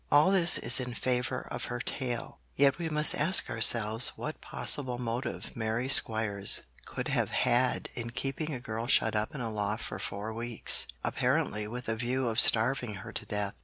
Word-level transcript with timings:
All 0.11 0.31
this 0.31 0.57
is 0.57 0.79
in 0.79 0.95
favour 0.95 1.47
of 1.51 1.65
her 1.65 1.77
tale. 1.79 2.39
Yet 2.55 2.79
we 2.79 2.89
must 2.89 3.13
ask 3.13 3.51
ourselves 3.51 4.13
what 4.15 4.41
possible 4.41 4.97
motive 4.97 5.55
Mary 5.55 5.87
Squires 5.87 6.63
could 6.87 7.09
have 7.09 7.29
had 7.29 7.87
in 7.93 8.09
keeping 8.09 8.51
a 8.51 8.59
girl 8.59 8.87
shut 8.87 9.15
up 9.15 9.35
in 9.35 9.41
a 9.41 9.51
loft 9.51 9.83
for 9.83 9.99
four 9.99 10.33
weeks, 10.33 10.87
apparently 11.03 11.67
with 11.67 11.87
a 11.87 11.95
view 11.95 12.27
of 12.29 12.39
starving 12.39 12.95
her 13.05 13.11
to 13.13 13.25
death? 13.27 13.53